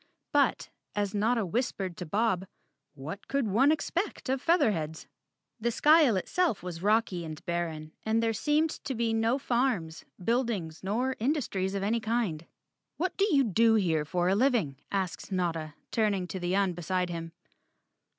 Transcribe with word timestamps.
But, 0.31 0.71
as 0.95 1.13
Notta 1.13 1.45
whispered 1.45 1.95
to 1.97 2.07
Bob, 2.07 2.47
what 2.95 3.27
could 3.27 3.45
one 3.47 3.71
expect 3.71 4.29
of 4.29 4.41
Featherheads? 4.43 5.05
The 5.59 5.69
skyle 5.69 6.15
itself 6.17 6.63
was 6.63 6.81
rocky 6.81 7.23
and 7.23 7.45
barren 7.45 7.91
and 8.03 8.23
there 8.23 8.33
seemed 8.33 8.71
to 8.85 8.95
be 8.95 9.13
no 9.13 9.37
farms, 9.37 10.03
buildings 10.23 10.83
nor 10.83 11.15
industries 11.19 11.75
of 11.75 11.83
any 11.83 11.99
kind. 11.99 12.47
"What 12.97 13.15
do 13.15 13.27
you 13.29 13.43
do 13.43 13.75
here 13.75 14.03
for 14.03 14.27
a 14.27 14.33
living?" 14.33 14.77
asked 14.91 15.31
Notta, 15.31 15.75
turning 15.91 16.25
to 16.29 16.39
the 16.39 16.55
Un 16.55 16.73
beside 16.73 17.11
him. 17.11 17.33